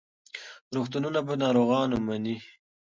روغتونونه 0.75 1.19
به 1.27 1.33
ناروغان 1.41 1.91
مني. 2.05 2.37